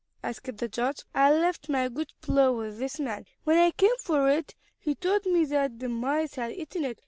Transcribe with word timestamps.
asked 0.23 0.57
the 0.57 0.67
judge. 0.67 1.03
"I 1.13 1.31
left 1.31 1.69
my 1.69 1.87
good 1.87 2.11
plow 2.21 2.53
with 2.53 2.79
this 2.79 2.99
man. 2.99 3.27
When 3.43 3.59
I 3.59 3.69
came 3.69 3.95
for 3.99 4.31
it 4.31 4.55
he 4.79 4.95
told 4.95 5.27
me 5.27 5.45
that 5.45 5.77
the 5.77 5.89
mice 5.89 6.33
had 6.33 6.53
eaten 6.53 6.85
it. 6.85 6.97